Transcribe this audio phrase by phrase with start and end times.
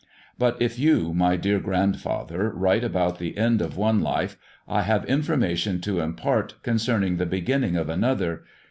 [0.39, 4.35] But if you, my dear grandfather, write about the end of one life,
[4.67, 8.43] I have information to impart concerning the beginning of another.